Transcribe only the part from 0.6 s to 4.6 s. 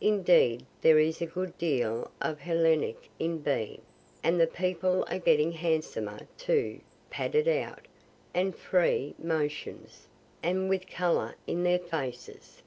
there is a good deal of the Hellenic in B., and the